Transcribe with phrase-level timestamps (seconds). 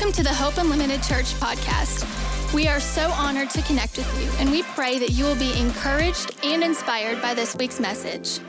[0.00, 2.54] Welcome to the Hope Unlimited Church podcast.
[2.54, 5.52] We are so honored to connect with you, and we pray that you will be
[5.60, 8.40] encouraged and inspired by this week's message.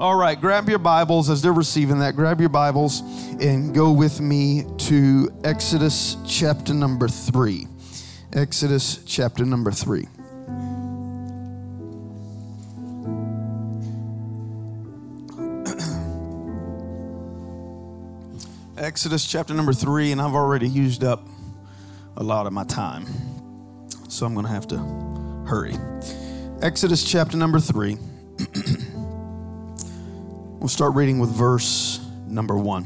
[0.00, 2.16] All right, grab your Bibles as they're receiving that.
[2.16, 3.02] Grab your Bibles
[3.40, 7.68] and go with me to Exodus chapter number three.
[8.32, 10.08] Exodus chapter number three.
[18.90, 21.24] Exodus chapter number three, and I've already used up
[22.16, 23.06] a lot of my time,
[24.08, 24.78] so I'm going to have to
[25.46, 25.76] hurry.
[26.60, 27.96] Exodus chapter number three.
[30.58, 32.84] We'll start reading with verse number one.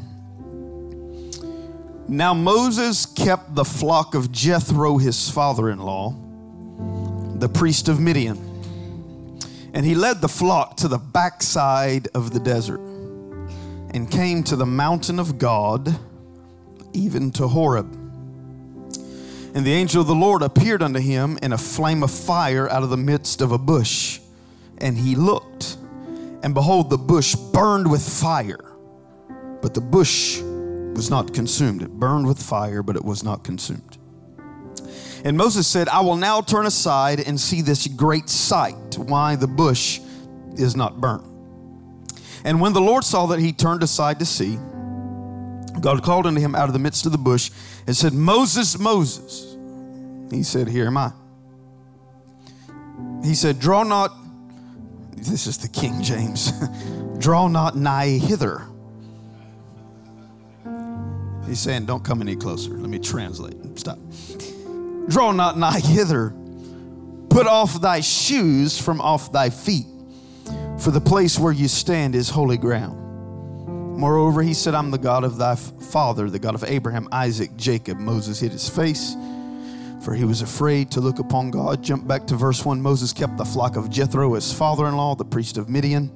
[2.06, 6.14] Now Moses kept the flock of Jethro, his father in law,
[7.36, 8.36] the priest of Midian,
[9.72, 12.93] and he led the flock to the backside of the desert
[13.94, 15.98] and came to the mountain of God,
[16.92, 17.90] even to Horeb.
[19.54, 22.82] And the angel of the Lord appeared unto him in a flame of fire out
[22.82, 24.20] of the midst of a bush,
[24.76, 25.78] and he looked
[26.44, 28.60] and behold, the bush burned with fire,
[29.62, 31.80] but the bush was not consumed.
[31.80, 33.96] It burned with fire, but it was not consumed.
[35.24, 39.46] And Moses said, I will now turn aside and see this great sight, why the
[39.46, 40.00] bush
[40.58, 41.24] is not burnt.
[42.44, 44.56] And when the Lord saw that he turned aside to see,
[45.80, 47.50] God called unto him out of the midst of the bush
[47.86, 49.56] and said, Moses, Moses.
[50.30, 51.12] He said, Here am I.
[53.22, 54.12] He said, Draw not
[55.16, 56.52] this is the King James.
[57.18, 58.66] Draw not nigh hither.
[61.46, 62.70] He's saying, Don't come any closer.
[62.70, 63.56] Let me translate.
[63.78, 63.98] Stop.
[65.08, 66.34] Draw not nigh hither.
[67.30, 69.86] Put off thy shoes from off thy feet,
[70.78, 73.00] for the place where you stand is holy ground.
[73.98, 77.98] Moreover, he said, I'm the God of thy father, the God of Abraham, Isaac, Jacob.
[77.98, 79.16] Moses hid his face
[80.04, 81.82] for he was afraid to look upon God.
[81.82, 82.80] Jump back to verse 1.
[82.80, 86.12] Moses kept the flock of Jethro, his father in law, the priest of Midian,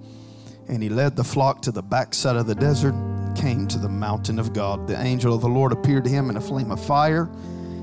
[0.68, 2.94] and he led the flock to the backside of the desert,
[3.34, 4.86] came to the mountain of God.
[4.86, 7.30] The angel of the Lord appeared to him in a flame of fire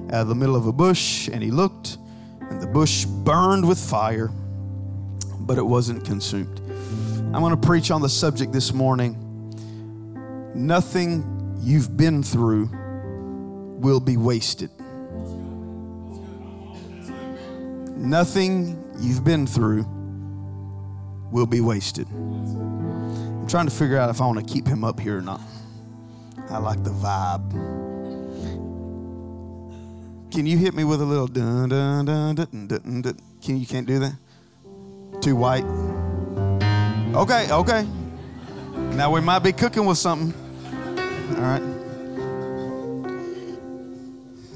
[0.09, 1.97] out of the middle of a bush, and he looked,
[2.39, 4.29] and the bush burned with fire,
[5.39, 6.61] but it wasn't consumed.
[7.33, 9.21] I'm going to preach on the subject this morning.
[10.55, 12.69] Nothing you've been through
[13.79, 14.69] will be wasted.
[17.97, 19.85] Nothing you've been through
[21.31, 22.07] will be wasted.
[22.07, 25.41] I'm trying to figure out if I want to keep him up here or not.
[26.49, 27.51] I like the vibe.
[30.31, 33.19] Can you hit me with a little dun dun dun dun dun dun?
[33.41, 34.13] Can you can't do that?
[35.21, 35.65] Too white.
[37.15, 37.87] Okay, okay.
[38.75, 40.33] Now we might be cooking with something.
[41.37, 41.61] All right.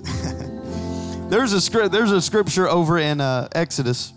[1.29, 1.93] There's a script.
[1.93, 4.11] There's a scripture over in uh, Exodus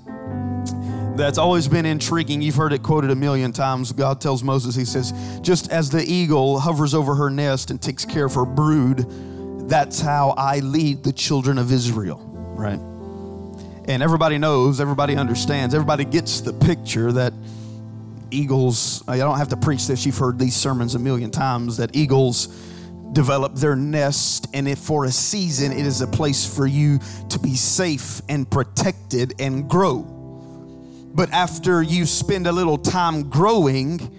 [1.14, 2.42] that's always been intriguing.
[2.42, 3.92] You've heard it quoted a million times.
[3.92, 8.04] God tells Moses, He says, "Just as the eagle hovers over her nest and takes
[8.04, 9.06] care of her brood,
[9.69, 12.19] that's how I lead the children of Israel."
[12.56, 12.81] Right?
[13.88, 17.32] And everybody knows, everybody understands, everybody gets the picture that
[18.32, 19.04] eagles.
[19.06, 20.04] I don't have to preach this.
[20.06, 21.76] You've heard these sermons a million times.
[21.76, 22.47] That eagles
[23.12, 26.98] develop their nest, and for a season it is a place for you
[27.28, 30.03] to be safe and protected and grow.
[31.15, 34.10] But after you spend a little time growing,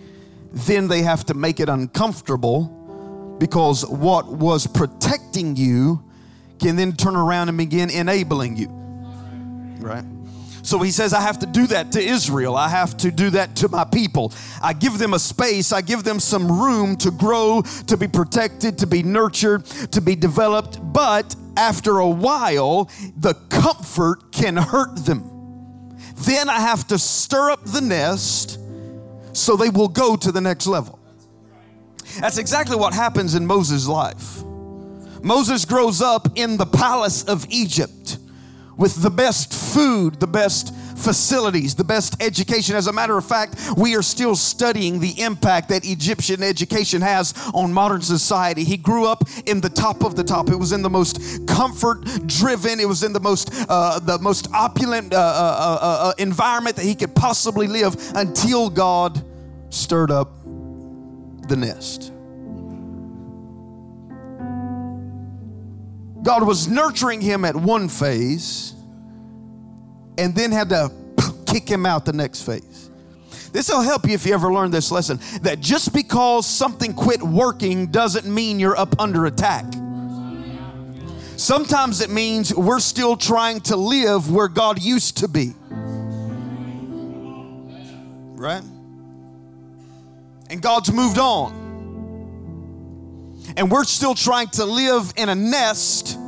[0.52, 6.04] then they have to make it uncomfortable because what was protecting you
[6.60, 8.68] can then turn around and begin enabling you.
[9.80, 10.06] Right?
[10.64, 12.56] So he says, I have to do that to Israel.
[12.56, 14.34] I have to do that to my people.
[14.62, 18.78] I give them a space, I give them some room to grow, to be protected,
[18.80, 20.80] to be nurtured, to be developed.
[20.82, 25.30] But after a while, the comfort can hurt them.
[26.16, 28.58] Then I have to stir up the nest
[29.34, 30.98] so they will go to the next level.
[32.20, 34.44] That's exactly what happens in Moses' life.
[35.22, 38.20] Moses grows up in the palace of Egypt
[38.78, 42.76] with the best food, the best facilities, the best education.
[42.76, 47.34] As a matter of fact, we are still studying the impact that Egyptian education has
[47.54, 48.64] on modern society.
[48.64, 50.50] He grew up in the top of the top.
[50.50, 52.80] It was in the most comfort-driven.
[52.80, 56.86] It was in the most uh, the most opulent uh, uh, uh, uh environment that
[56.86, 59.24] he could possibly live until God
[59.70, 60.32] stirred up
[61.48, 62.13] the nest.
[66.24, 68.74] God was nurturing him at one phase
[70.18, 70.92] and then had to
[71.46, 72.90] kick him out the next phase.
[73.52, 77.22] This will help you if you ever learn this lesson that just because something quit
[77.22, 79.66] working doesn't mean you're up under attack.
[81.38, 85.54] Sometimes it means we're still trying to live where God used to be.
[88.36, 88.64] Right?
[90.50, 91.63] And God's moved on.
[93.58, 96.20] And we're still trying to live in a nest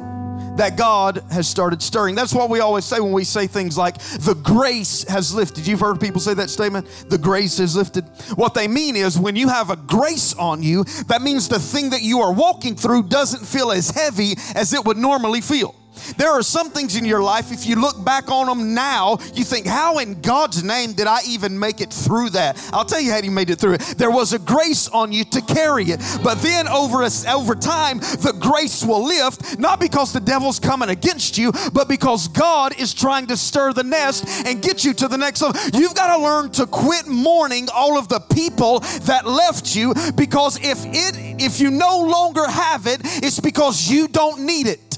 [0.58, 2.16] that God has started stirring.
[2.16, 5.68] That's what we always say when we say things like, the grace has lifted.
[5.68, 8.06] You've heard people say that statement, the grace has lifted.
[8.36, 11.90] What they mean is when you have a grace on you, that means the thing
[11.90, 15.76] that you are walking through doesn't feel as heavy as it would normally feel.
[16.18, 19.44] There are some things in your life, if you look back on them now, you
[19.44, 22.58] think, how in God's name did I even make it through that?
[22.74, 23.82] I'll tell you how you made it through it.
[23.98, 26.02] There was a grace on you to carry it.
[26.24, 30.90] But then over, a, over time, the grace will lift, not because the devil's coming
[30.90, 35.08] against you, but because God is trying to stir the nest and get you to
[35.08, 35.60] the next level.
[35.74, 40.58] You've got to learn to quit mourning all of the people that left you because
[40.62, 44.98] if it if you no longer have it, it's because you don't need it.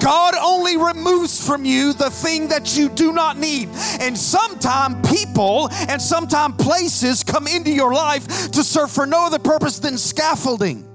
[0.00, 3.68] God only removes from you the thing that you do not need.
[4.00, 9.38] And sometimes people and sometimes places come into your life to serve for no other
[9.38, 10.87] purpose than scaffolding.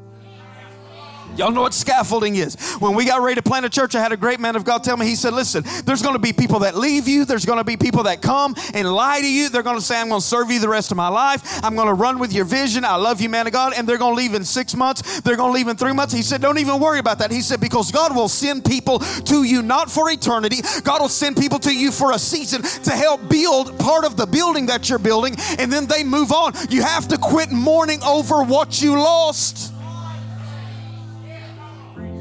[1.38, 2.56] Y'all know what scaffolding is.
[2.80, 4.84] When we got ready to plant a church, I had a great man of God
[4.84, 7.26] tell me, he said, Listen, there's going to be people that leave you.
[7.26, 9.50] There's going to be people that come and lie to you.
[9.50, 11.60] They're going to say, I'm going to serve you the rest of my life.
[11.64, 12.86] I'm going to run with your vision.
[12.86, 13.74] I love you, man of God.
[13.76, 15.22] And they're going to leave in six months.
[15.22, 16.14] They're going to leave in three months.
[16.14, 17.32] He said, Don't even worry about that.
[17.32, 21.38] He said, Because God will send people to you not for eternity, God will send
[21.38, 25.00] people to you for a season to help build part of the building that you're
[25.00, 25.36] building.
[25.58, 26.54] And then they move on.
[26.70, 29.73] You have to quit mourning over what you lost.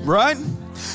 [0.04, 0.36] Right?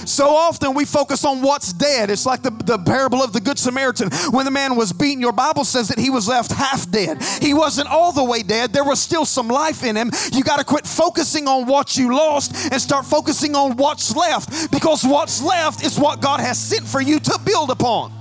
[0.06, 2.10] So often we focus on what's dead.
[2.10, 4.10] It's like the, the parable of the Good Samaritan.
[4.32, 7.22] When the man was beaten, your Bible says that he was left half dead.
[7.42, 10.12] He wasn't all the way dead, there was still some life in him.
[10.32, 14.72] You got to quit focusing on what you lost and start focusing on what's left
[14.72, 18.17] because what's left is what God has sent for you to build upon.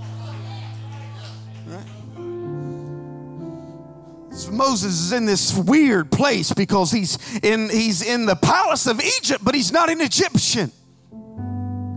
[4.51, 9.45] Moses is in this weird place because he's in, he's in the palace of Egypt,
[9.45, 10.73] but he's not an Egyptian.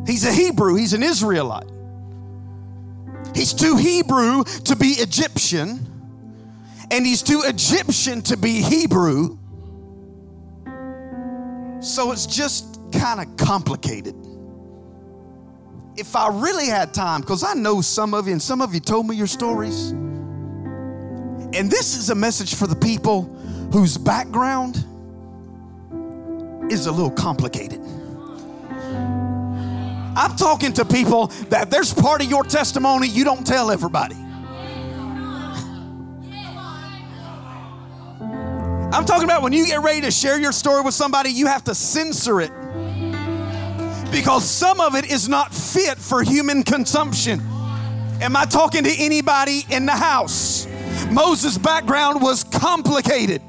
[0.05, 1.69] He's a Hebrew, he's an Israelite.
[3.35, 5.85] He's too Hebrew to be Egyptian,
[6.91, 9.37] and he's too Egyptian to be Hebrew.
[11.79, 14.15] So it's just kind of complicated.
[15.95, 18.79] If I really had time, because I know some of you, and some of you
[18.79, 19.93] told me your stories
[21.53, 23.23] and this is a message for the people
[23.71, 24.75] whose background
[26.71, 27.79] is a little complicated.
[30.15, 34.15] I'm talking to people that there's part of your testimony you don't tell everybody.
[38.91, 41.63] I'm talking about when you get ready to share your story with somebody, you have
[41.65, 42.51] to censor it
[44.11, 47.39] because some of it is not fit for human consumption.
[48.21, 50.65] Am I talking to anybody in the house?
[51.11, 53.41] Moses' background was complicated.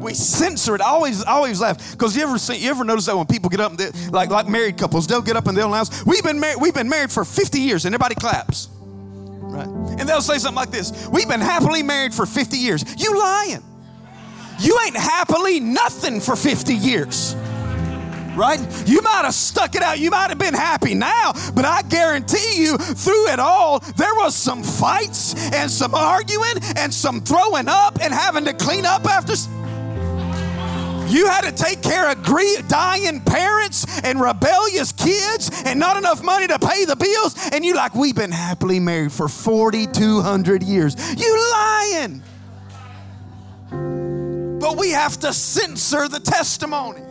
[0.00, 0.82] We censor it.
[0.82, 3.60] I always, always laugh because you ever see, you ever notice that when people get
[3.60, 6.60] up, they, like like married couples, they'll get up and they'll announce, "We've been married,
[6.60, 9.66] we've been married for 50 years," and everybody claps, right?
[9.66, 13.62] And they'll say something like this: "We've been happily married for 50 years." You lying?
[14.60, 17.34] You ain't happily nothing for 50 years
[18.36, 18.60] right?
[18.86, 19.98] You might have stuck it out.
[19.98, 24.34] You might have been happy now, but I guarantee you, through it all, there was
[24.34, 29.34] some fights and some arguing and some throwing up and having to clean up after.
[31.08, 32.24] You had to take care of
[32.68, 37.36] dying parents and rebellious kids and not enough money to pay the bills.
[37.52, 40.96] And you like, we've been happily married for 4,200 years.
[41.16, 42.22] You lying.
[44.58, 47.03] But we have to censor the testimony.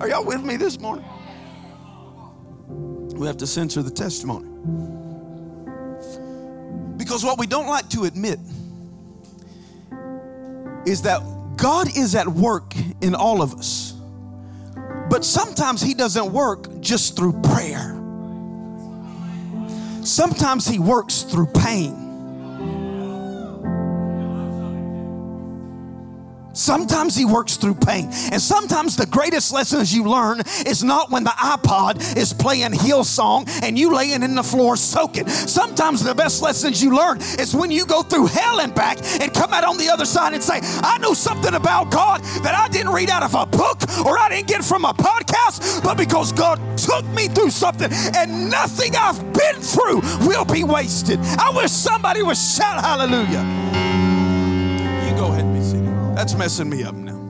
[0.00, 1.04] Are y'all with me this morning?
[3.14, 4.48] We have to censor the testimony.
[6.96, 8.38] Because what we don't like to admit
[10.86, 11.22] is that
[11.56, 13.92] God is at work in all of us.
[15.08, 17.94] But sometimes He doesn't work just through prayer,
[20.02, 22.03] sometimes He works through pain.
[26.54, 28.06] Sometimes He works through pain.
[28.32, 33.48] And sometimes the greatest lessons you learn is not when the iPod is playing Hillsong
[33.62, 35.28] and you laying in the floor soaking.
[35.28, 39.32] Sometimes the best lessons you learn is when you go through hell and back and
[39.32, 42.68] come out on the other side and say, I know something about God that I
[42.68, 46.32] didn't read out of a book or I didn't get from a podcast, but because
[46.32, 51.18] God took me through something and nothing I've been through will be wasted.
[51.38, 53.63] I wish somebody would shout hallelujah.
[56.24, 57.20] That's messing me up now.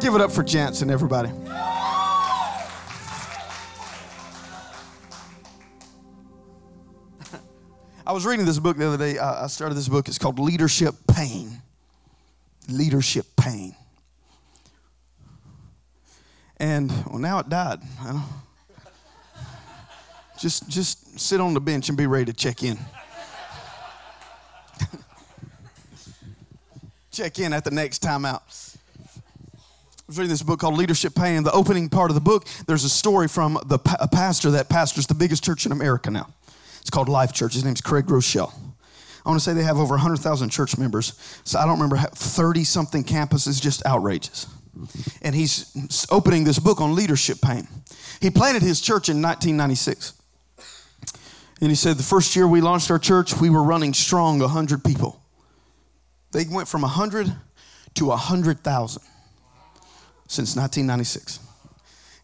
[0.00, 1.30] Give it up for Jansen, everybody.
[8.04, 9.20] I was reading this book the other day.
[9.20, 10.08] I started this book.
[10.08, 11.62] It's called Leadership Pain.
[12.68, 13.76] Leadership Pain.
[16.56, 17.78] And well, now it died.
[20.40, 22.80] Just, just sit on the bench and be ready to check in.
[27.18, 28.44] Check in at the next time out.
[28.46, 29.58] I
[30.06, 31.42] was reading this book called Leadership Pain.
[31.42, 35.08] The opening part of the book, there's a story from the a pastor that pastors
[35.08, 36.28] the biggest church in America now.
[36.80, 37.54] It's called Life Church.
[37.54, 38.52] His name's Craig Groeschel.
[39.26, 41.14] I want to say they have over 100,000 church members.
[41.42, 44.46] So I don't remember 30 something campuses, just outrageous.
[45.20, 47.66] And he's opening this book on leadership pain.
[48.20, 50.12] He planted his church in 1996.
[51.60, 54.84] And he said, the first year we launched our church, we were running strong 100
[54.84, 55.17] people.
[56.32, 57.32] They went from 100
[57.94, 59.02] to 100,000
[60.26, 61.40] since 1996.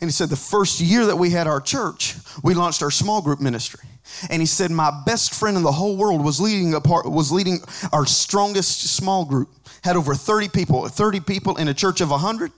[0.00, 3.22] And he said, the first year that we had our church, we launched our small
[3.22, 3.88] group ministry.
[4.28, 7.32] And he said, my best friend in the whole world was leading a part, was
[7.32, 7.60] leading
[7.92, 9.48] our strongest small group.
[9.82, 12.52] Had over 30 people, 30 people in a church of 100.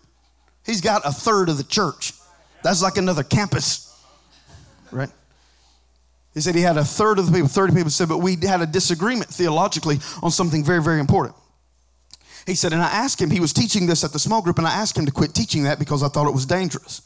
[0.64, 2.12] He's got a third of the church.
[2.64, 3.96] That's like another campus,
[4.90, 5.10] right?
[6.36, 8.60] He said he had a third of the people, 30 people said, but we had
[8.60, 11.34] a disagreement theologically on something very, very important.
[12.44, 14.66] He said, and I asked him, he was teaching this at the small group, and
[14.66, 17.00] I asked him to quit teaching that because I thought it was dangerous.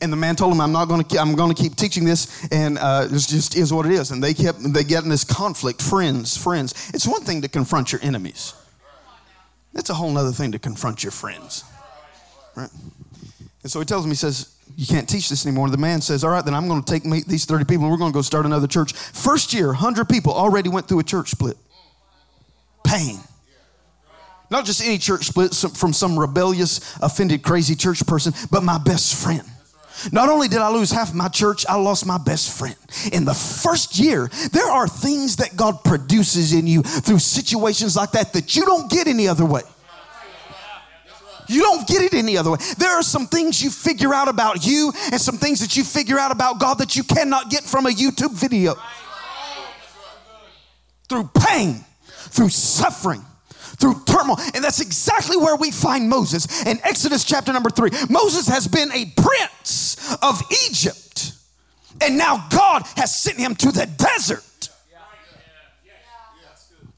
[0.00, 2.48] And the man told him, I'm not going to, I'm going to keep teaching this,
[2.50, 4.10] and uh, this just is what it is.
[4.10, 6.90] And they kept, they get in this conflict, friends, friends.
[6.92, 8.54] It's one thing to confront your enemies.
[9.74, 11.62] It's a whole other thing to confront your friends,
[12.56, 12.70] right?
[13.62, 15.70] And so he tells him, he says, you can't teach this anymore.
[15.70, 17.92] The man says, all right, then I'm going to take me, these 30 people and
[17.92, 18.92] we're going to go start another church.
[18.92, 21.56] First year, 100 people already went through a church split.
[22.84, 23.18] Pain.
[24.50, 29.14] Not just any church split from some rebellious, offended, crazy church person, but my best
[29.22, 29.42] friend.
[30.12, 32.76] Not only did I lose half my church, I lost my best friend.
[33.12, 38.12] In the first year, there are things that God produces in you through situations like
[38.12, 39.62] that that you don't get any other way.
[41.48, 42.58] You don't get it any other way.
[42.78, 46.18] There are some things you figure out about you and some things that you figure
[46.18, 48.74] out about God that you cannot get from a YouTube video.
[51.08, 53.22] Through pain, through suffering
[53.76, 54.36] through turmoil.
[54.54, 57.90] And that's exactly where we find Moses in Exodus chapter number three.
[58.08, 61.32] Moses has been a prince of Egypt,
[62.00, 64.42] and now God has sent him to the desert.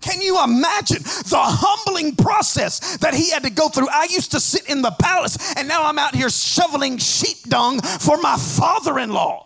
[0.07, 3.89] Can you imagine the humbling process that he had to go through?
[3.89, 7.81] I used to sit in the palace, and now I'm out here shoveling sheep dung
[7.81, 9.46] for my father in law.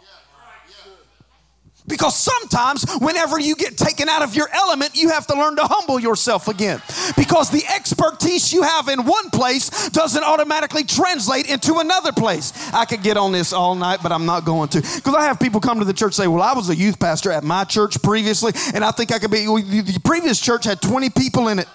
[1.91, 5.65] Because sometimes, whenever you get taken out of your element, you have to learn to
[5.65, 6.81] humble yourself again.
[7.17, 12.53] Because the expertise you have in one place doesn't automatically translate into another place.
[12.73, 14.81] I could get on this all night, but I'm not going to.
[14.81, 17.33] Because I have people come to the church say, Well, I was a youth pastor
[17.33, 19.45] at my church previously, and I think I could be.
[19.45, 21.69] The previous church had 20 people in it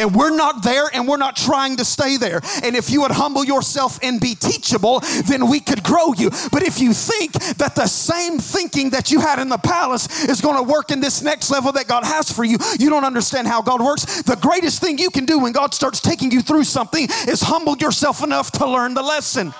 [0.00, 2.40] and we're not there and we're not trying to stay there.
[2.64, 6.30] And if you would humble yourself and be teachable, then we could grow you.
[6.50, 10.40] But if you think that the same thinking that you had in the palace is
[10.40, 13.46] going to work in this next level that God has for you, you don't understand
[13.46, 14.22] how God works.
[14.22, 17.76] The greatest thing you can do when God starts taking you through something is humble
[17.76, 19.52] yourself enough to learn the lesson.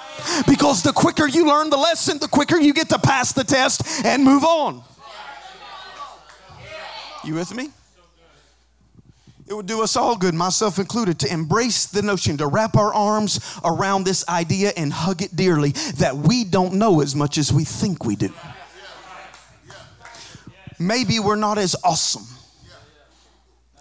[0.46, 3.82] Because the quicker you learn the lesson, the quicker you get to pass the test
[4.04, 4.82] and move on.
[7.24, 7.68] You with me?
[9.50, 12.94] It would do us all good, myself included, to embrace the notion, to wrap our
[12.94, 17.52] arms around this idea and hug it dearly that we don't know as much as
[17.52, 18.32] we think we do.
[20.78, 22.28] Maybe we're not as awesome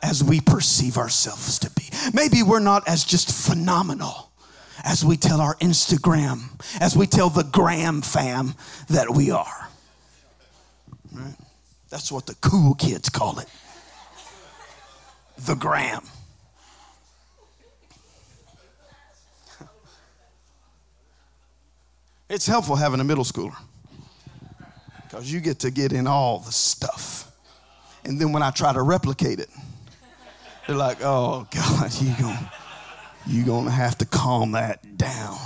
[0.01, 1.83] as we perceive ourselves to be.
[2.13, 4.31] Maybe we're not as just phenomenal
[4.83, 6.49] as we tell our Instagram,
[6.81, 8.55] as we tell the gram fam
[8.87, 9.69] that we are.
[11.11, 11.35] Right?
[11.91, 13.47] That's what the cool kids call it
[15.45, 16.01] the gram.
[22.29, 23.55] It's helpful having a middle schooler
[25.03, 27.31] because you get to get in all the stuff.
[28.05, 29.49] And then when I try to replicate it,
[30.67, 32.51] They're like, oh God, you gonna
[33.25, 35.37] you gonna have to calm that down.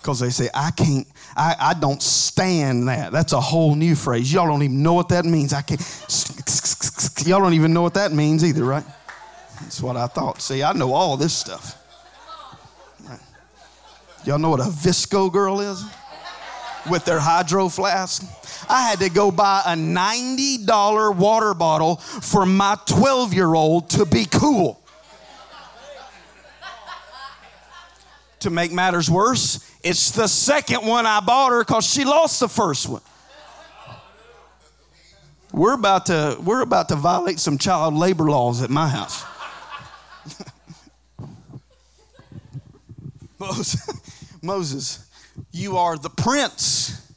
[0.00, 1.04] Because they say, I can't,
[1.36, 3.10] I, I don't stand that.
[3.10, 4.32] That's a whole new phrase.
[4.32, 5.52] Y'all don't even know what that means.
[5.52, 5.80] I can't
[7.26, 8.84] y'all don't even know what that means either, right?
[9.60, 10.40] That's what I thought.
[10.40, 11.82] See, I know all this stuff.
[14.24, 15.84] Y'all know what a VSCO girl is?
[16.90, 18.24] With their hydro flask.
[18.68, 24.04] I had to go buy a $90 water bottle for my 12 year old to
[24.04, 24.82] be cool.
[28.40, 32.48] to make matters worse, it's the second one I bought her because she lost the
[32.48, 33.02] first one.
[35.52, 39.24] We're about to we're about to violate some child labor laws at my house.
[43.38, 45.10] Moses, Moses,
[45.52, 47.12] you are the prince,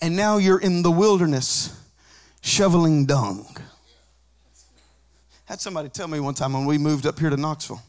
[0.00, 1.78] and now you're in the wilderness
[2.40, 3.46] shoveling dung.
[5.46, 7.82] Had somebody tell me one time when we moved up here to Knoxville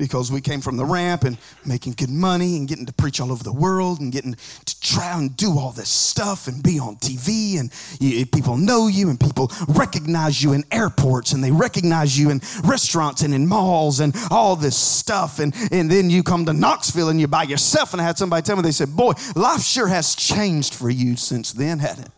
[0.00, 3.30] because we came from the ramp and making good money and getting to preach all
[3.30, 6.96] over the world and getting to try and do all this stuff and be on
[6.96, 12.18] TV and you, people know you and people recognize you in airports and they recognize
[12.18, 15.38] you in restaurants and in malls and all this stuff.
[15.38, 17.92] And, and then you come to Knoxville and you're by yourself.
[17.92, 21.14] And I had somebody tell me they said boy life sure has changed for you
[21.16, 22.12] since then hadn't it?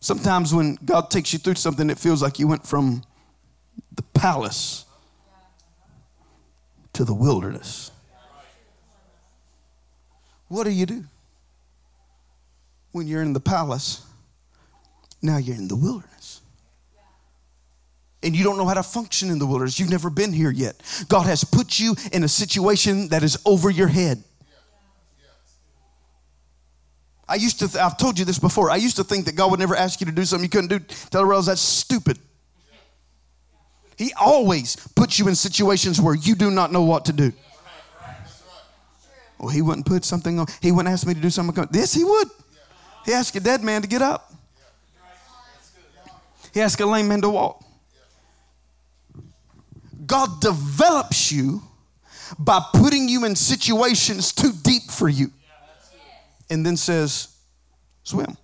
[0.00, 3.02] Sometimes when God takes you through something it feels like you went from
[3.94, 4.84] the palace
[6.94, 7.90] to the wilderness.
[10.48, 11.04] What do you do
[12.92, 14.06] when you're in the palace?
[15.20, 16.40] Now you're in the wilderness.
[18.22, 19.78] And you don't know how to function in the wilderness.
[19.78, 20.76] You've never been here yet.
[21.08, 24.22] God has put you in a situation that is over your head.
[27.28, 28.70] I used to, th- I've told you this before.
[28.70, 30.68] I used to think that God would never ask you to do something you couldn't
[30.68, 30.78] do.
[31.10, 32.18] Tell the else that's stupid.
[33.96, 37.32] He always puts you in situations where you do not know what to do.
[39.38, 41.66] Well, he wouldn't put something on, he wouldn't ask me to do something.
[41.70, 42.28] This he would.
[43.04, 44.32] He asked a dead man to get up.
[46.52, 47.64] He asked a lame man to walk.
[50.06, 51.62] God develops you
[52.38, 55.30] by putting you in situations too deep for you.
[56.50, 57.28] And then says,
[58.02, 58.36] swim.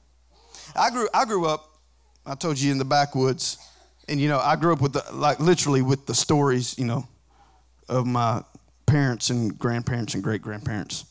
[0.75, 1.67] I grew, I grew up,
[2.25, 3.59] I told you in the backwoods
[4.11, 7.07] and you know, I grew up with the, like literally with the stories, you know,
[7.89, 8.43] of my
[8.87, 11.05] parents and grandparents and great grandparents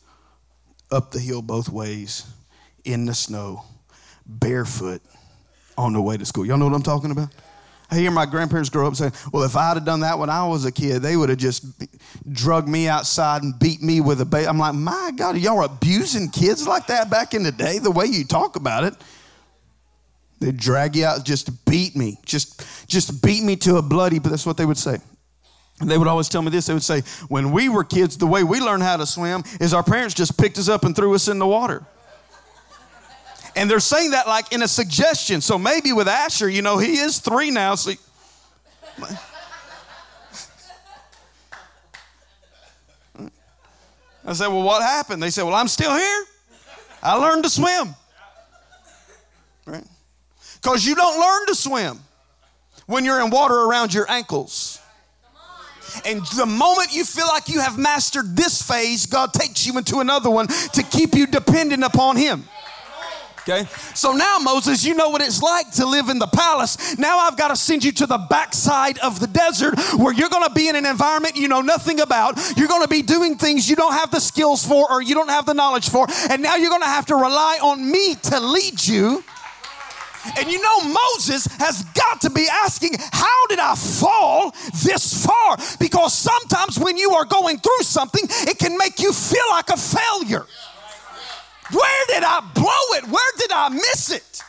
[0.91, 2.25] up the hill both ways
[2.83, 3.63] in the snow,
[4.25, 5.01] barefoot
[5.77, 6.45] on the way to school.
[6.45, 7.29] Y'all know what I'm talking about?
[7.91, 10.45] I hear my grandparents grow up saying, Well, if I'd have done that when I
[10.45, 11.65] was a kid, they would have just
[12.31, 14.45] drugged me outside and beat me with a bait.
[14.45, 17.89] I'm like, My God, y'all were abusing kids like that back in the day, the
[17.89, 18.93] way you talk about it.
[20.39, 24.29] They'd drag you out, just beat me, just, just beat me to a bloody, but
[24.29, 24.97] that's what they would say.
[25.81, 26.65] And they would always tell me this.
[26.65, 29.73] They would say, when we were kids, the way we learned how to swim is
[29.73, 31.85] our parents just picked us up and threw us in the water.
[33.55, 35.41] And they're saying that like in a suggestion.
[35.41, 37.75] So maybe with Asher, you know, he is three now.
[37.75, 37.91] So
[44.25, 45.23] I said, Well, what happened?
[45.23, 46.25] They said, Well, I'm still here.
[47.01, 47.95] I learned to swim.
[50.61, 51.99] Because you don't learn to swim
[52.85, 54.79] when you're in water around your ankles.
[56.05, 59.99] And the moment you feel like you have mastered this phase, God takes you into
[59.99, 62.43] another one to keep you dependent upon Him.
[63.41, 63.65] Okay?
[63.95, 66.97] So now, Moses, you know what it's like to live in the palace.
[66.97, 70.47] Now I've got to send you to the backside of the desert where you're going
[70.47, 72.37] to be in an environment you know nothing about.
[72.55, 75.29] You're going to be doing things you don't have the skills for or you don't
[75.29, 76.05] have the knowledge for.
[76.29, 79.23] And now you're going to have to rely on me to lead you
[80.37, 84.51] and you know, Moses has got to be asking, How did I fall
[84.83, 85.57] this far?
[85.79, 89.77] Because sometimes when you are going through something, it can make you feel like a
[89.77, 90.45] failure.
[91.71, 93.07] Where did I blow it?
[93.07, 94.43] Where did I miss it?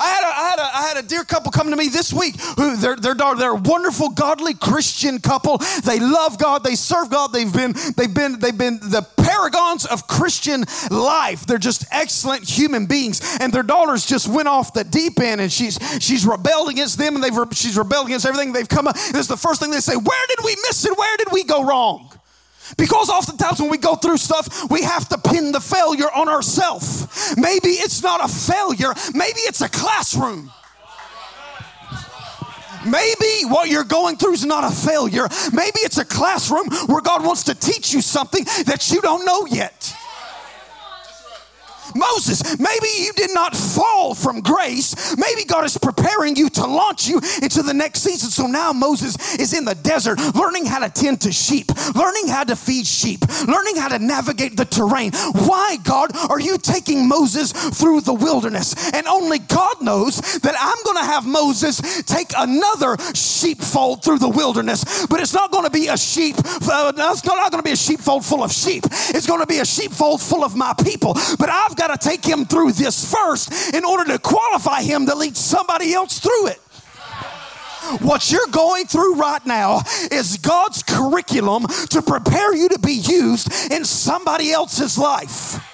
[0.00, 2.12] I had a, I had a, I had a dear couple come to me this
[2.12, 5.58] week who they're, they're, they're a wonderful, godly Christian couple.
[5.84, 6.64] They love God.
[6.64, 7.32] They serve God.
[7.32, 11.46] They've been, they've been, they've been the paragons of Christian life.
[11.46, 13.20] They're just excellent human beings.
[13.40, 17.14] And their daughters just went off the deep end and she's, she's rebelled against them
[17.14, 18.52] and they've, she's rebelled against everything.
[18.52, 18.94] They've come up.
[18.96, 19.96] This is the first thing they say.
[19.96, 20.96] Where did we miss it?
[20.96, 22.10] Where did we go wrong?
[22.76, 27.34] Because oftentimes when we go through stuff, we have to pin the failure on ourselves.
[27.36, 30.50] Maybe it's not a failure, maybe it's a classroom.
[32.86, 35.28] Maybe what you're going through is not a failure.
[35.52, 39.46] Maybe it's a classroom where God wants to teach you something that you don't know
[39.46, 39.92] yet.
[41.94, 45.16] Moses, maybe you did not fall from grace.
[45.16, 48.30] Maybe God is preparing you to launch you into the next season.
[48.30, 52.44] So now Moses is in the desert learning how to tend to sheep, learning how
[52.44, 55.12] to feed sheep, learning how to navigate the terrain.
[55.32, 58.92] Why, God, are you taking Moses through the wilderness?
[58.92, 64.28] And only God knows that I'm going to have Moses take another sheepfold through the
[64.28, 67.72] wilderness, but it's not going to be a sheep, uh, it's not going to be
[67.72, 68.84] a sheepfold full of sheep.
[69.10, 71.14] It's going to be a sheepfold full of my people.
[71.38, 75.14] But I've got to take him through this first in order to qualify him to
[75.14, 76.60] lead somebody else through it.
[78.02, 83.72] What you're going through right now is God's curriculum to prepare you to be used
[83.72, 85.64] in somebody else's life.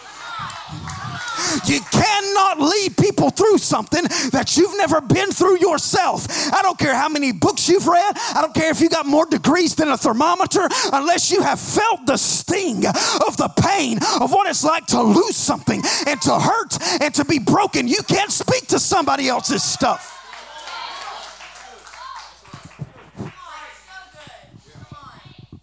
[1.66, 6.26] You cannot lead people through something that you've never been through yourself.
[6.52, 9.26] I don't care how many books you've read, I don't care if you got more
[9.26, 14.48] degrees than a thermometer, unless you have felt the sting of the pain of what
[14.48, 17.88] it's like to lose something and to hurt and to be broken.
[17.88, 20.10] You can't speak to somebody else's stuff.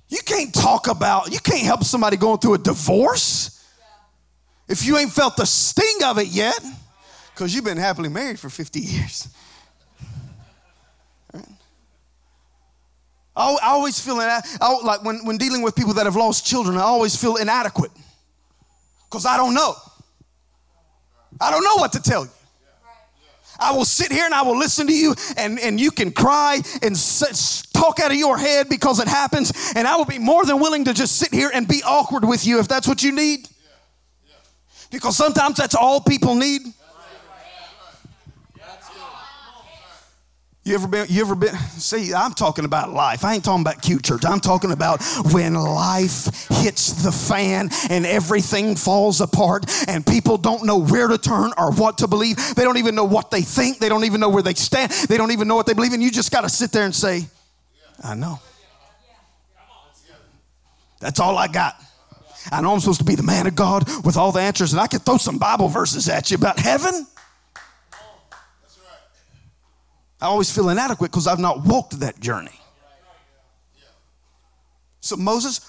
[0.09, 3.60] You can't talk about, you can't help somebody going through a divorce
[4.67, 6.59] if you ain't felt the sting of it yet,
[7.33, 9.27] because you've been happily married for 50 years.
[13.35, 17.15] I always feel like when, when dealing with people that have lost children, I always
[17.15, 17.91] feel inadequate
[19.09, 19.73] because I don't know.
[21.39, 22.31] I don't know what to tell you.
[23.59, 26.59] I will sit here and I will listen to you, and, and you can cry
[26.81, 26.95] and
[27.73, 29.73] talk out of your head because it happens.
[29.75, 32.45] And I will be more than willing to just sit here and be awkward with
[32.45, 33.47] you if that's what you need.
[34.91, 36.61] Because sometimes that's all people need.
[40.63, 43.25] You ever been, you ever been, see, I'm talking about life.
[43.25, 44.23] I ain't talking about cute church.
[44.25, 45.01] I'm talking about
[45.31, 51.17] when life hits the fan and everything falls apart and people don't know where to
[51.17, 52.37] turn or what to believe.
[52.53, 53.79] They don't even know what they think.
[53.79, 54.91] They don't even know where they stand.
[54.91, 55.93] They don't even know what they believe.
[55.93, 57.25] And you just got to sit there and say,
[58.03, 58.39] I know.
[60.99, 61.75] That's all I got.
[62.51, 64.79] I know I'm supposed to be the man of God with all the answers, and
[64.79, 67.05] I can throw some Bible verses at you about heaven.
[70.21, 72.51] I always feel inadequate because I've not walked that journey.
[75.01, 75.59] So, Moses,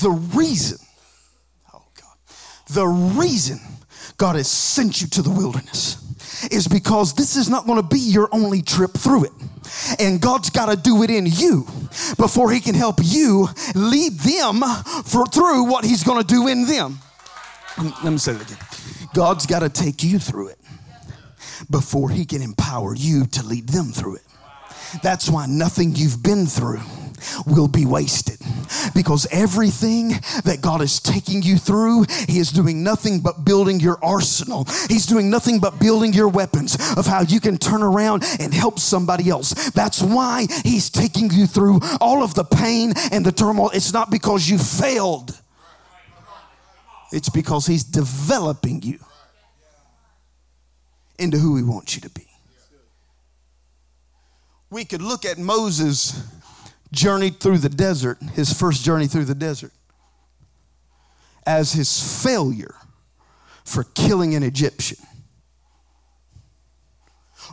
[0.00, 0.78] the reason,
[1.74, 2.16] oh God,
[2.70, 3.60] the reason
[4.16, 5.98] God has sent you to the wilderness
[6.50, 9.32] is because this is not going to be your only trip through it.
[9.98, 11.66] And God's got to do it in you
[12.16, 14.62] before He can help you lead them
[15.04, 16.98] for, through what He's going to do in them.
[17.78, 19.08] Let me say that again.
[19.14, 20.58] God's got to take you through it
[21.70, 24.26] before He can empower you to lead them through it.
[25.02, 26.82] That's why nothing you've been through
[27.46, 28.38] will be wasted.
[28.94, 30.08] Because everything
[30.44, 34.66] that God is taking you through, He is doing nothing but building your arsenal.
[34.88, 38.78] He's doing nothing but building your weapons of how you can turn around and help
[38.78, 39.70] somebody else.
[39.70, 43.70] That's why He's taking you through all of the pain and the turmoil.
[43.70, 45.38] It's not because you failed,
[47.12, 48.98] it's because He's developing you
[51.18, 52.26] into who He wants you to be.
[54.70, 56.26] We could look at Moses'
[56.92, 59.72] journeyed through the desert, his first journey through the desert,
[61.46, 62.74] as his failure
[63.64, 64.98] for killing an Egyptian.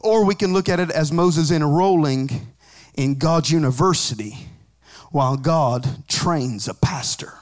[0.02, 2.54] Or we can look at it as Moses enrolling
[2.96, 4.38] in God's university
[5.12, 7.34] while God trains a pastor.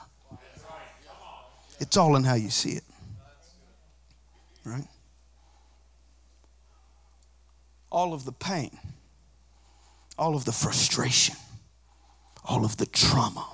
[1.80, 2.84] It's all in how you see it.
[4.64, 4.86] Right?
[7.90, 8.76] All of the pain,
[10.18, 11.36] all of the frustration,
[12.48, 13.46] all of the trauma,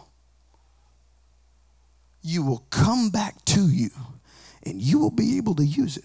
[2.22, 3.90] you will come back to you
[4.64, 6.04] and you will be able to use it.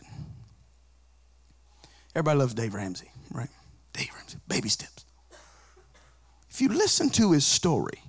[2.16, 3.48] Everybody loves Dave Ramsey, right?
[3.94, 5.06] Dave Ramsey, baby steps.
[6.50, 8.02] If you listen to his story,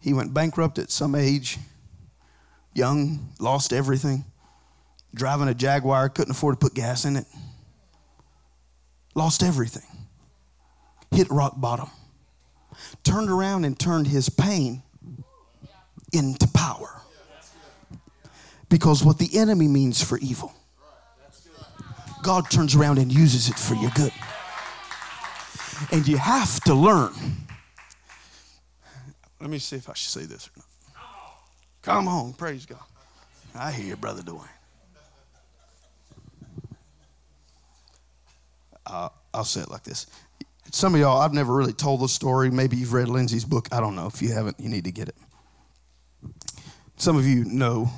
[0.00, 1.58] he went bankrupt at some age,
[2.74, 4.26] young, lost everything,
[5.14, 7.24] driving a Jaguar, couldn't afford to put gas in it,
[9.14, 10.06] lost everything,
[11.10, 11.90] hit rock bottom
[13.06, 14.82] turned around and turned his pain
[16.12, 17.00] into power.
[18.68, 20.52] Because what the enemy means for evil,
[22.22, 24.12] God turns around and uses it for your good.
[25.92, 27.12] And you have to learn.
[29.40, 30.66] Let me see if I should say this or not.
[31.82, 32.80] Come on, praise God.
[33.54, 34.48] I hear you, Brother Dwayne.
[38.84, 40.06] Uh, I'll say it like this
[40.76, 42.50] some of y'all, I've never really told the story.
[42.50, 43.66] Maybe you've read Lindsay's book.
[43.72, 44.06] I don't know.
[44.08, 45.16] If you haven't, you need to get it.
[46.96, 47.88] Some of you know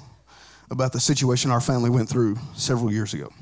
[0.70, 3.32] about the situation our family went through several years ago.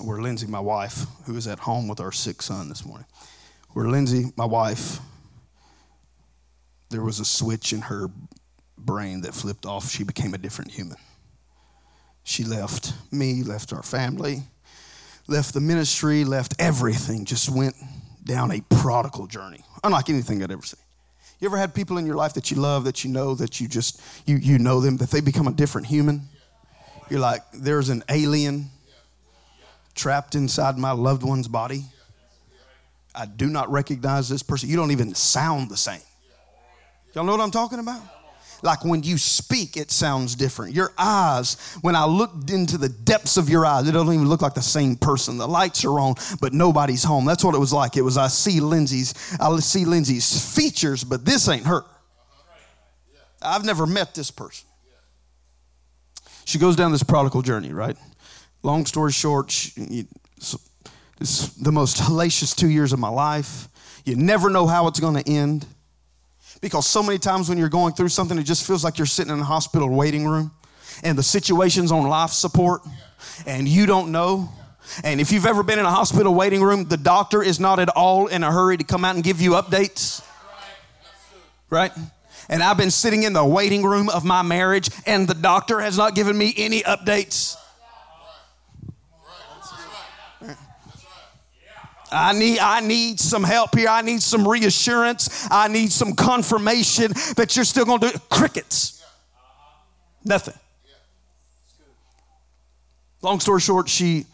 [0.00, 3.06] Where Lindsay, my wife, who is at home with our sick son this morning,
[3.70, 5.00] where Lindsay, my wife,
[6.90, 8.06] there was a switch in her
[8.78, 9.90] brain that flipped off.
[9.90, 10.96] She became a different human.
[12.22, 14.44] She left me, left our family,
[15.26, 17.74] left the ministry, left everything, just went
[18.24, 20.80] down a prodigal journey, unlike anything I'd ever seen.
[21.40, 23.68] You ever had people in your life that you love, that you know, that you
[23.68, 26.28] just, you, you know them, that they become a different human?
[27.08, 28.66] You're like, there's an alien
[29.94, 31.84] trapped inside my loved one's body.
[33.14, 34.68] I do not recognize this person.
[34.68, 36.00] You don't even sound the same.
[37.14, 38.02] Y'all know what I'm talking about?
[38.62, 40.74] Like when you speak, it sounds different.
[40.74, 44.42] Your eyes, when I looked into the depths of your eyes, it doesn't even look
[44.42, 45.38] like the same person.
[45.38, 47.24] The lights are on, but nobody's home.
[47.24, 47.96] That's what it was like.
[47.96, 51.84] It was I see Lindsay's, I see Lindsay's features, but this ain't her.
[53.42, 54.66] I've never met this person.
[56.44, 57.96] She goes down this prodigal journey, right?
[58.62, 59.48] Long story short,
[61.20, 63.68] it's the most hellacious two years of my life.
[64.04, 65.66] You never know how it's going to end.
[66.60, 69.32] Because so many times when you're going through something, it just feels like you're sitting
[69.32, 70.52] in a hospital waiting room
[71.02, 72.82] and the situation's on life support
[73.46, 74.50] and you don't know.
[75.04, 77.88] And if you've ever been in a hospital waiting room, the doctor is not at
[77.90, 80.24] all in a hurry to come out and give you updates.
[81.68, 81.92] Right?
[82.48, 85.96] And I've been sitting in the waiting room of my marriage, and the doctor has
[85.96, 87.56] not given me any updates.
[92.12, 93.88] I need, I need some help here.
[93.88, 95.46] I need some reassurance.
[95.50, 98.20] I need some confirmation that you're still going to do it.
[98.28, 99.04] Crickets.
[100.24, 100.54] Nothing.
[103.22, 104.26] Long story short, she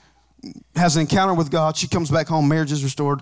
[0.76, 1.76] has an encounter with God.
[1.76, 2.48] She comes back home.
[2.48, 3.20] Marriage is restored.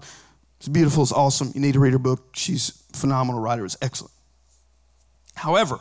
[0.58, 1.02] It's beautiful.
[1.02, 1.52] It's awesome.
[1.54, 2.34] You need to read her book.
[2.34, 3.64] She's a phenomenal writer.
[3.64, 4.12] It's excellent.
[5.34, 5.80] However,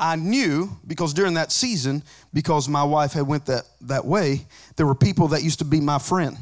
[0.00, 2.02] I knew because during that season,
[2.32, 5.80] because my wife had went that, that way, there were people that used to be
[5.80, 6.36] my friend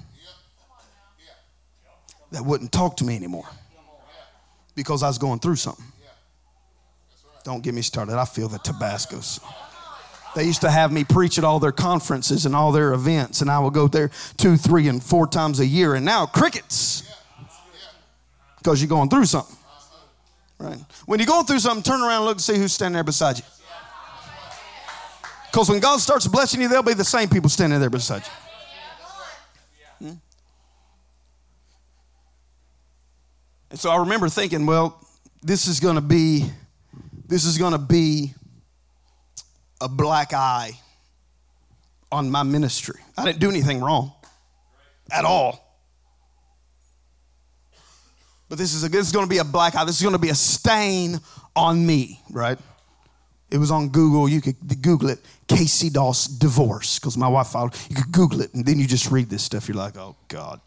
[2.32, 3.48] that wouldn't talk to me anymore
[4.74, 5.84] because I was going through something.
[7.44, 8.18] Don't get me started.
[8.18, 9.40] I feel the Tabascos.
[10.34, 13.50] They used to have me preach at all their conferences and all their events, and
[13.50, 15.94] I would go there two, three, and four times a year.
[15.94, 17.10] And now crickets
[18.58, 19.56] because you're going through something.
[20.58, 20.78] Right?
[21.06, 23.38] When you're going through something, turn around and look and see who's standing there beside
[23.38, 23.44] you.
[25.50, 28.45] Because when God starts blessing you, they'll be the same people standing there beside you.
[33.70, 35.04] And so I remember thinking, well,
[35.42, 36.50] this is going to be
[37.28, 38.34] this is going to be
[39.80, 40.72] a black eye
[42.12, 43.00] on my ministry.
[43.18, 44.12] I didn't do anything wrong
[45.10, 45.62] at all.
[48.48, 49.84] But this is, a, this is going to be a black eye.
[49.84, 51.18] This is going to be a stain
[51.56, 52.58] on me, right?
[53.50, 54.28] It was on Google.
[54.28, 55.18] You could Google it.
[55.48, 57.76] Casey Doss divorce because my wife filed.
[57.88, 59.68] You could Google it and then you just read this stuff.
[59.68, 60.60] You're like, oh God,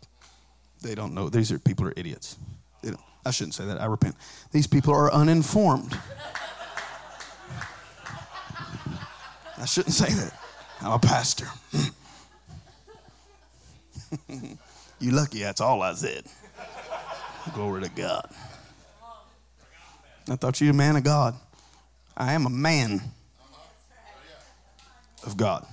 [0.82, 1.30] they don't know.
[1.30, 2.38] These are people are idiots.
[2.82, 3.02] They don't.
[3.26, 3.82] I shouldn't say that.
[3.82, 4.16] I repent.
[4.52, 5.98] These people are uninformed.
[9.58, 10.34] I shouldn't say that.
[10.82, 11.48] I'm a pastor.
[15.00, 15.40] you lucky.
[15.40, 16.24] That's all I said.
[17.54, 18.30] Glory to God.
[20.30, 21.36] I thought you were a man of God.
[22.16, 23.02] I am a man
[25.26, 25.66] of God.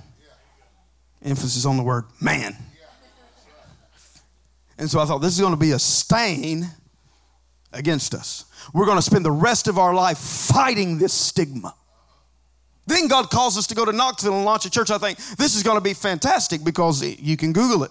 [1.23, 2.57] Emphasis on the word man.
[4.79, 6.67] And so I thought this is going to be a stain
[7.77, 8.45] against us.
[8.73, 11.75] We're going to spend the rest of our life fighting this stigma.
[12.87, 14.91] Then God calls us to go to Knoxville and launch a church.
[14.91, 17.91] I think this is going to be fantastic because you can Google it.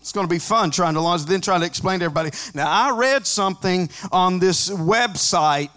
[0.00, 2.30] It's going to be fun trying to launch, then trying to explain to everybody.
[2.54, 5.70] Now, I read something on this website,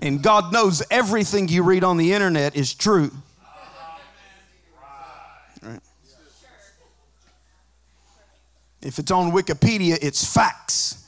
[0.00, 3.10] and God knows everything you read on the internet is true.
[8.82, 11.06] If it's on Wikipedia, it's facts.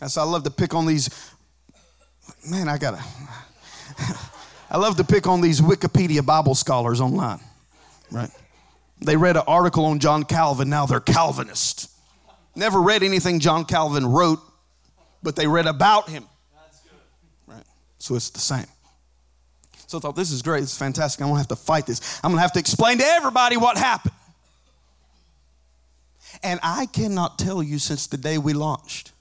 [0.00, 1.10] That's I love to pick on these.
[2.48, 3.02] Man, I gotta.
[4.70, 7.40] I love to pick on these Wikipedia Bible scholars online,
[8.10, 8.30] right?
[9.00, 11.90] They read an article on John Calvin, now they're Calvinist.
[12.56, 14.40] Never read anything John Calvin wrote,
[15.22, 16.24] but they read about him.
[17.46, 17.62] Right?
[17.98, 18.66] So it's the same.
[19.86, 20.62] So I thought, this is great.
[20.62, 21.22] Is fantastic.
[21.22, 22.18] I'm to have to fight this.
[22.24, 24.14] I'm to have to explain to everybody what happened.
[26.42, 29.12] And I cannot tell you since the day we launched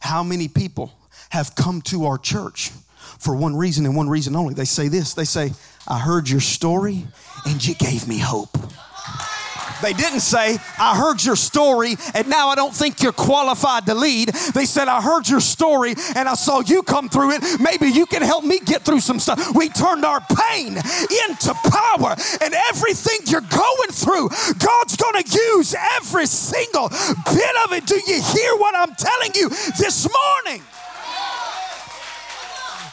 [0.00, 0.92] how many people
[1.30, 2.70] have come to our church
[3.18, 4.54] for one reason and one reason only.
[4.54, 5.52] They say this they say,
[5.86, 7.06] I heard your story
[7.46, 8.56] and you gave me hope.
[9.82, 13.94] They didn't say, I heard your story and now I don't think you're qualified to
[13.94, 14.28] lead.
[14.54, 17.60] They said, I heard your story and I saw you come through it.
[17.60, 19.54] Maybe you can help me get through some stuff.
[19.54, 25.74] We turned our pain into power and everything you're going through, God's going to use
[25.96, 27.86] every single bit of it.
[27.86, 30.62] Do you hear what I'm telling you this morning?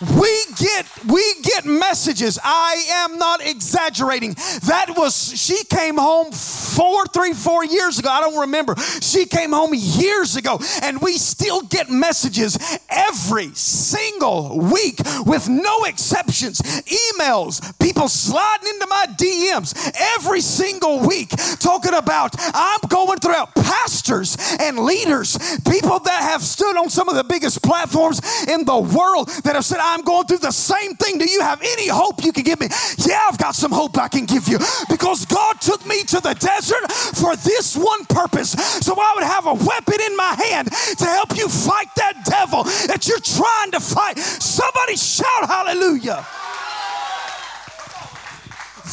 [0.02, 2.40] We get we get messages.
[2.44, 4.34] I am not exaggerating.
[4.68, 8.10] That was she came home four three four years ago.
[8.10, 8.76] I don't remember.
[9.02, 12.58] She came home years ago and we still get messages
[12.90, 16.62] every single week with no exceptions.
[16.62, 21.30] Emails people sliding into my dms every single week
[21.60, 25.38] talking about i'm going throughout pastors and leaders
[25.70, 29.64] people that have stood on some of the biggest platforms in the world that have
[29.64, 31.20] said I'm going through the same thing.
[31.20, 32.68] Do you have any hope you can give me?
[32.98, 34.58] Yeah, I've got some hope I can give you
[34.90, 39.46] because God took me to the desert for this one purpose so I would have
[39.46, 43.80] a weapon in my hand to help you fight that devil that you're trying to
[43.80, 44.18] fight.
[44.18, 46.26] Somebody shout hallelujah.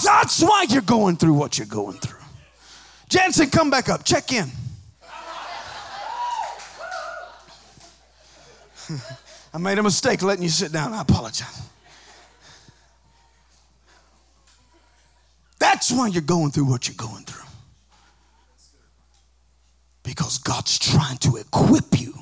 [0.05, 2.19] That's why you're going through what you're going through.
[3.09, 4.05] Jansen, come back up.
[4.05, 4.51] Check in.
[9.55, 10.93] I made a mistake letting you sit down.
[10.93, 11.69] I apologize.
[15.59, 17.43] That's why you're going through what you're going through.
[20.03, 22.15] Because God's trying to equip you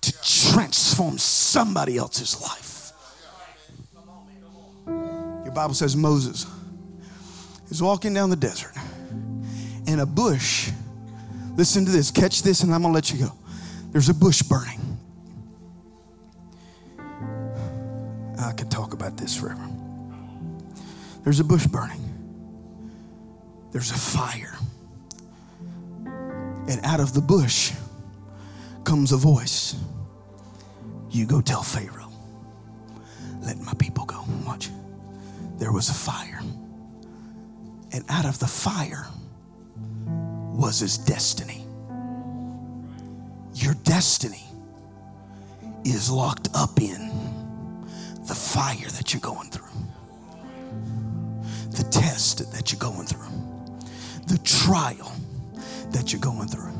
[0.00, 2.92] to transform somebody else's life.
[4.86, 6.46] Your Bible says Moses
[7.70, 8.74] is walking down the desert
[9.86, 10.70] and a bush.
[11.56, 13.32] Listen to this, catch this, and I'm gonna let you go.
[13.90, 14.93] There's a bush burning.
[19.04, 19.68] About this forever.
[21.24, 22.00] There's a bush burning,
[23.70, 24.56] there's a fire.
[26.66, 27.72] And out of the bush
[28.84, 29.76] comes a voice
[31.10, 32.10] You go tell Pharaoh,
[33.42, 34.24] let my people go.
[34.46, 34.70] Watch.
[35.58, 36.40] There was a fire.
[37.92, 39.06] And out of the fire
[40.06, 41.66] was his destiny.
[43.52, 44.44] Your destiny
[45.84, 47.33] is locked up in
[48.26, 49.64] the fire that you're going through,
[51.70, 53.28] the test that you're going through,
[54.26, 55.12] the trial
[55.90, 56.72] that you're going through.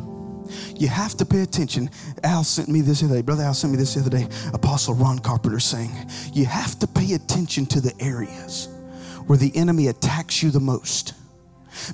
[0.77, 1.91] You have to pay attention.
[2.23, 3.23] Al sent me this the other day.
[3.23, 4.27] Brother Al sent me this the other day.
[4.53, 5.91] Apostle Ron Carpenter saying,
[6.33, 8.69] You have to pay attention to the areas
[9.27, 11.15] where the enemy attacks you the most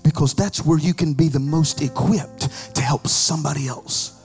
[0.03, 4.20] because that's where you can be the most equipped to help somebody else.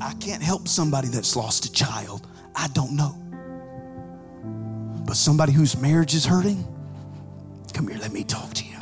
[0.00, 2.26] I can't help somebody that's lost a child.
[2.54, 3.14] I don't know.
[5.06, 6.66] But somebody whose marriage is hurting,
[7.72, 8.76] come here, let me talk to you.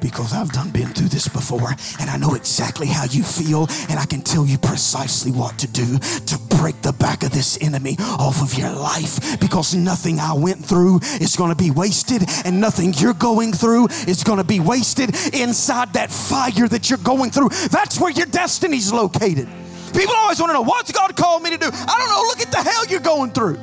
[0.00, 3.98] Because I've done been through this before and I know exactly how you feel, and
[3.98, 7.96] I can tell you precisely what to do to break the back of this enemy
[7.98, 9.40] off of your life.
[9.40, 13.88] Because nothing I went through is going to be wasted, and nothing you're going through
[14.06, 17.48] is going to be wasted inside that fire that you're going through.
[17.70, 19.48] That's where your destiny's located.
[19.96, 21.70] People always want to know, what's God called me to do?
[21.72, 22.22] I don't know.
[22.28, 23.56] Look at the hell you're going through.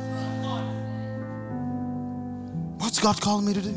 [2.79, 3.73] What's God calling me to do?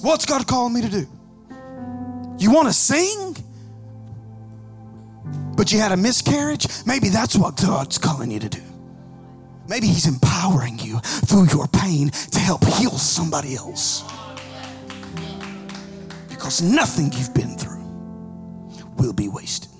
[0.00, 1.06] What's God calling me to do?
[2.38, 3.36] You want to sing?
[5.56, 6.66] But you had a miscarriage?
[6.84, 8.62] Maybe that's what God's calling you to do.
[9.68, 14.02] Maybe He's empowering you through your pain to help heal somebody else.
[16.28, 17.84] Because nothing you've been through
[18.98, 19.70] will be wasted.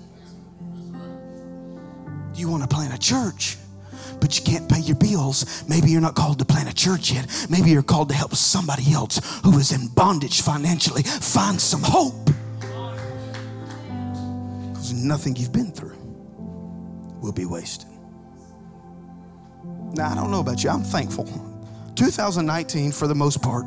[2.45, 3.57] You want to plant a church,
[4.21, 5.63] but you can't pay your bills.
[5.67, 7.25] Maybe you're not called to plant a church yet.
[7.49, 12.29] Maybe you're called to help somebody else who is in bondage financially find some hope.
[14.67, 15.97] Because nothing you've been through
[17.19, 17.89] will be wasted.
[19.95, 21.25] Now, I don't know about you, I'm thankful.
[21.95, 23.65] 2019, for the most part,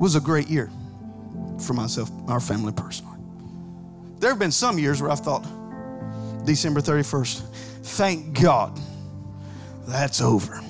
[0.00, 0.70] was a great year
[1.60, 3.18] for myself, our family personally.
[4.20, 5.46] There have been some years where I've thought,
[6.46, 7.42] December 31st,
[7.82, 8.78] Thank God
[9.86, 10.60] that's over.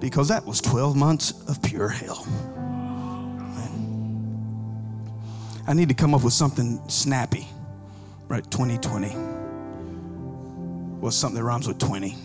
[0.00, 2.26] Because that was 12 months of pure hell.
[5.66, 7.46] I need to come up with something snappy,
[8.26, 8.42] right?
[8.50, 9.08] 2020.
[10.98, 12.16] What's something that rhymes with 20?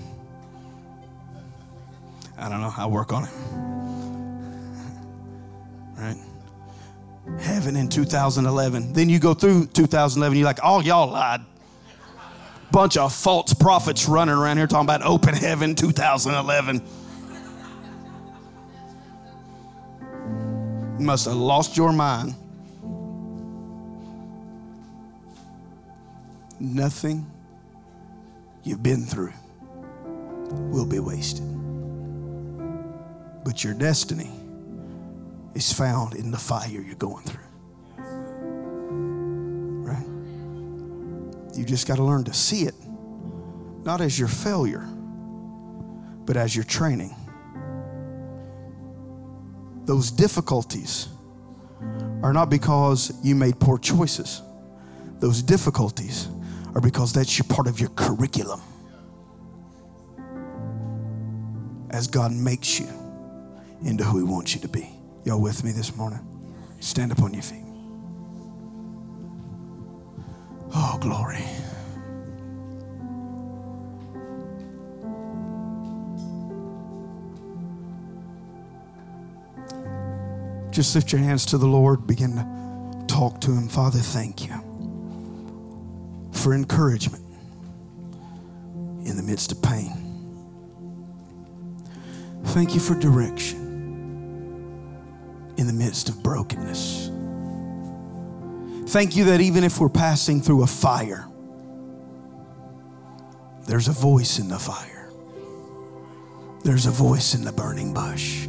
[2.37, 2.73] I don't know.
[2.75, 3.31] I'll work on it.
[5.99, 6.17] Right?
[7.41, 8.93] Heaven in 2011.
[8.93, 11.41] Then you go through 2011, you're like, oh, y'all lied
[12.73, 16.81] bunch of false prophets running around here talking about open heaven 2011.
[20.97, 22.33] You must have lost your mind.
[26.59, 27.29] Nothing
[28.63, 29.33] you've been through
[30.71, 31.45] will be wasted.
[33.43, 34.31] But your destiny
[35.53, 37.42] is found in the fire you're going through.
[41.55, 42.75] You just got to learn to see it,
[43.83, 44.85] not as your failure,
[46.25, 47.15] but as your training.
[49.85, 51.09] Those difficulties
[52.23, 54.41] are not because you made poor choices.
[55.19, 56.27] Those difficulties
[56.73, 58.61] are because that's your part of your curriculum.
[61.89, 62.87] As God makes you
[63.85, 64.89] into who He wants you to be.
[65.25, 66.19] Y'all with me this morning?
[66.79, 67.63] Stand up on your feet.
[71.03, 71.43] Glory.
[80.71, 82.07] Just lift your hands to the Lord.
[82.07, 83.67] Begin to talk to Him.
[83.67, 84.53] Father, thank you
[86.31, 87.23] for encouragement
[89.05, 89.91] in the midst of pain.
[92.45, 93.59] Thank you for direction
[95.57, 97.02] in the midst of brokenness.
[98.93, 101.27] Thank you that even if we're passing through a fire,
[103.65, 105.09] there's a voice in the fire,
[106.63, 108.41] there's a voice in the burning bush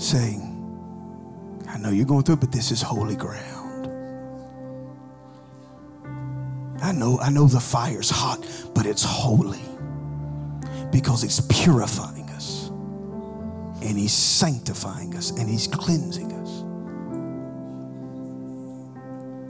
[0.00, 3.88] saying, I know you're going through it, but this is holy ground.
[6.80, 8.46] I know, I know the fire's hot,
[8.76, 9.58] but it's holy
[10.92, 12.21] because it's purifying
[13.82, 16.60] and He's sanctifying us and He's cleansing us.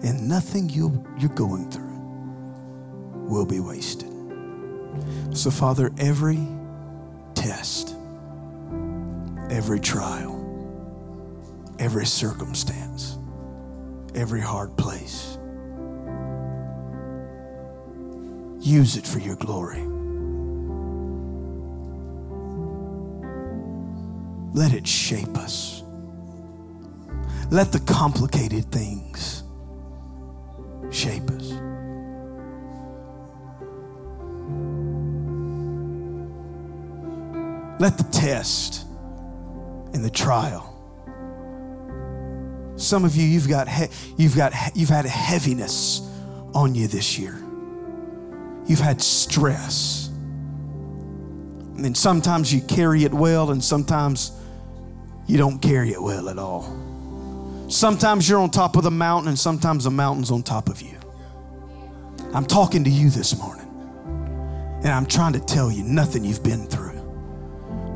[0.04, 1.92] And nothing you, you're going through
[3.28, 4.08] will be wasted.
[5.32, 6.40] So, Father, every
[7.34, 7.94] test,
[9.50, 10.38] every trial,
[11.78, 13.18] every circumstance,
[14.14, 15.38] every hard place,
[18.60, 19.82] use it for your glory.
[24.52, 25.82] Let it shape us.
[27.50, 29.42] Let the complicated things
[30.90, 31.52] shape us.
[37.80, 38.86] Let the test
[39.92, 40.68] and the trial.
[42.76, 46.00] Some of you, you've got, he- you've got, you've had heaviness
[46.54, 47.42] on you this year.
[48.66, 50.10] You've had stress.
[51.74, 54.32] And then sometimes you carry it well, and sometimes
[55.26, 57.66] you don't carry it well at all.
[57.68, 60.96] Sometimes you're on top of the mountain, and sometimes the mountain's on top of you.
[62.34, 63.66] I'm talking to you this morning,
[64.82, 67.00] and I'm trying to tell you nothing you've been through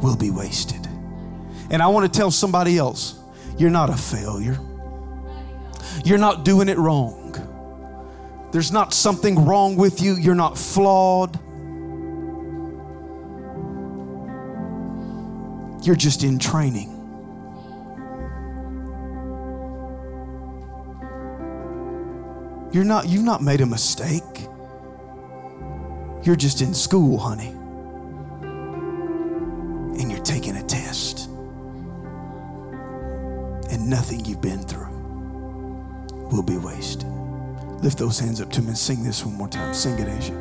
[0.02, 0.86] will be wasted.
[1.70, 3.18] And I want to tell somebody else
[3.58, 4.58] you're not a failure,
[6.04, 7.22] you're not doing it wrong.
[8.52, 11.38] There's not something wrong with you, you're not flawed.
[15.84, 16.95] You're just in training.
[22.76, 24.22] You're not, you've not made a mistake.
[26.22, 27.48] You're just in school, honey.
[29.98, 31.30] And you're taking a test.
[33.70, 34.90] And nothing you've been through
[36.30, 37.08] will be wasted.
[37.82, 39.72] Lift those hands up to me and sing this one more time.
[39.72, 40.34] Sing it, Asia.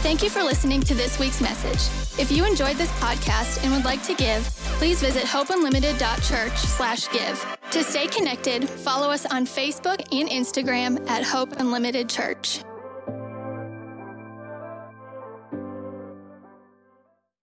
[0.00, 1.90] Thank you for listening to this week's message.
[2.18, 4.42] If you enjoyed this podcast and would like to give,
[4.78, 7.44] please visit hopeunlimited.church slash give.
[7.74, 12.60] To stay connected, follow us on Facebook and Instagram at Hope Unlimited Church.